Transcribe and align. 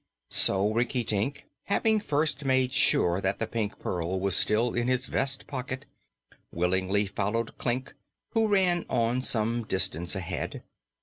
So 0.31 0.73
Rinkitink, 0.73 1.45
having 1.65 1.99
first 1.99 2.43
made 2.43 2.73
sure 2.73 3.21
that 3.21 3.37
the 3.37 3.45
Pink 3.45 3.77
Pearl 3.77 4.19
was 4.19 4.35
still 4.35 4.73
in 4.73 4.87
his 4.87 5.05
vest 5.05 5.45
pocket, 5.45 5.85
willingly 6.51 7.05
followed 7.05 7.55
Klik, 7.59 7.93
who 8.31 8.47
ran 8.47 8.83
on 8.89 9.21
some 9.21 9.61
distance 9.63 10.15
ahead. 10.15 10.63